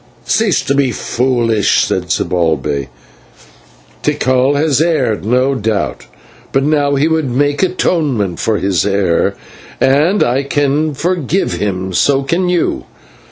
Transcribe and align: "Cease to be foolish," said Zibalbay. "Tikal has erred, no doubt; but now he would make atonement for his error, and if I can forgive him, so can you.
"Cease 0.25 0.63
to 0.63 0.73
be 0.73 0.91
foolish," 0.91 1.83
said 1.85 2.09
Zibalbay. 2.09 2.87
"Tikal 4.01 4.55
has 4.55 4.81
erred, 4.81 5.23
no 5.23 5.53
doubt; 5.53 6.07
but 6.51 6.63
now 6.63 6.95
he 6.95 7.07
would 7.07 7.29
make 7.29 7.61
atonement 7.61 8.39
for 8.39 8.57
his 8.57 8.83
error, 8.83 9.35
and 9.79 10.23
if 10.23 10.27
I 10.27 10.41
can 10.41 10.95
forgive 10.95 11.53
him, 11.53 11.93
so 11.93 12.23
can 12.23 12.49
you. 12.49 12.85